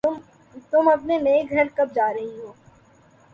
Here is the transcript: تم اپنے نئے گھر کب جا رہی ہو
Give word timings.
تم 0.71 0.87
اپنے 0.87 1.17
نئے 1.17 1.41
گھر 1.49 1.67
کب 1.75 1.87
جا 1.95 2.07
رہی 2.13 2.39
ہو 2.39 2.51